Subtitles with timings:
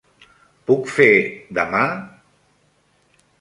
[0.71, 1.09] Puc fer,
[1.59, 1.83] demà?